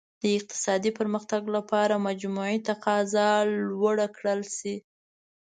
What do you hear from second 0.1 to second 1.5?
د اقتصادي پرمختګ